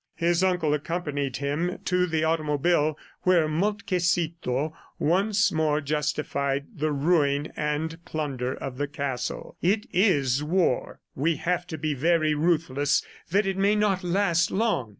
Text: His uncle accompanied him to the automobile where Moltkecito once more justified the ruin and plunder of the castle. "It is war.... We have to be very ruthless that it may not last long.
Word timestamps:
His 0.15 0.43
uncle 0.43 0.73
accompanied 0.73 1.37
him 1.37 1.77
to 1.85 2.07
the 2.07 2.23
automobile 2.23 2.97
where 3.21 3.47
Moltkecito 3.47 4.73
once 4.97 5.51
more 5.51 5.79
justified 5.79 6.65
the 6.75 6.91
ruin 6.91 7.53
and 7.55 8.03
plunder 8.03 8.55
of 8.55 8.77
the 8.79 8.87
castle. 8.87 9.57
"It 9.61 9.85
is 9.93 10.41
war.... 10.43 11.01
We 11.13 11.35
have 11.35 11.67
to 11.67 11.77
be 11.77 11.93
very 11.93 12.33
ruthless 12.33 13.05
that 13.29 13.45
it 13.45 13.57
may 13.57 13.75
not 13.75 14.03
last 14.03 14.49
long. 14.49 14.89